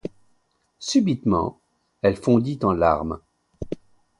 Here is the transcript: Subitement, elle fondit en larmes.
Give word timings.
Subitement, 0.79 1.59
elle 2.01 2.15
fondit 2.17 2.57
en 2.63 2.71
larmes. 2.73 3.19